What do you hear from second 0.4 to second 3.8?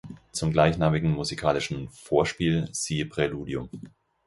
gleichnamigen musikalischen "Vorspiel" siehe Präludium.